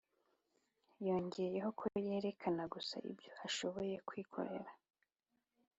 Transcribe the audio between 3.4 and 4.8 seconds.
ashobora kwikorera